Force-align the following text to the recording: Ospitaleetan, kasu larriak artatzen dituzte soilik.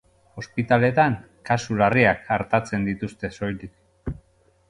Ospitaleetan, 0.41 1.17
kasu 1.49 1.77
larriak 1.81 2.25
artatzen 2.37 2.89
dituzte 2.89 3.33
soilik. 3.37 4.19